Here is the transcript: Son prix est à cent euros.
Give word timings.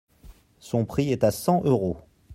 Son 0.57 0.83
prix 0.83 1.11
est 1.11 1.23
à 1.23 1.29
cent 1.29 1.61
euros. 1.63 1.97